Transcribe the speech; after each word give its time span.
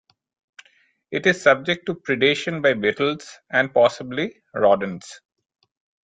It 1.11 1.27
is 1.27 1.43
subject 1.43 1.85
to 1.85 1.93
predation 1.93 2.63
by 2.63 2.73
beetles 2.73 3.37
and 3.51 3.71
possibly 3.71 4.41
rodents. 4.51 5.21